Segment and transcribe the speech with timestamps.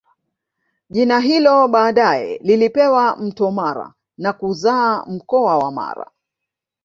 [0.89, 6.11] Jina hilo baadae lilipewa Mto Mara na kuzaa mkoa wa Mara